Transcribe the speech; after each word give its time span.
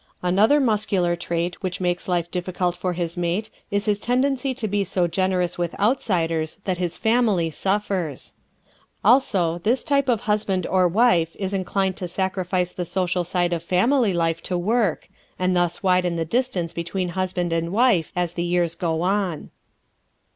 Another 0.23 0.59
Muscular 0.59 1.15
trait 1.15 1.61
which 1.61 1.79
makes 1.79 2.07
life 2.07 2.31
difficult 2.31 2.73
for 2.73 2.93
his 2.93 3.17
mate 3.17 3.51
is 3.69 3.85
his 3.85 3.99
tendency 3.99 4.51
to 4.51 4.67
be 4.67 4.83
so 4.83 5.05
generous 5.05 5.59
with 5.59 5.79
outsiders 5.79 6.55
that 6.63 6.79
his 6.79 6.97
family 6.97 7.51
suffers. 7.51 8.33
Also 9.05 9.59
this 9.59 9.83
type 9.83 10.09
of 10.09 10.21
husband 10.21 10.65
or 10.65 10.87
wife 10.87 11.35
is 11.37 11.53
inclined 11.53 11.97
to 11.97 12.07
sacrifice 12.07 12.73
the 12.73 12.83
social 12.83 13.23
side 13.23 13.53
of 13.53 13.61
family 13.61 14.11
life 14.11 14.41
to 14.41 14.57
work 14.57 15.07
and 15.37 15.55
thus 15.55 15.83
widen 15.83 16.15
the 16.15 16.25
distance 16.25 16.73
between 16.73 17.09
husband 17.09 17.53
and 17.53 17.71
wife 17.71 18.11
as 18.15 18.33
the 18.33 18.43
years 18.43 18.73
go 18.73 19.03
on. 19.03 19.51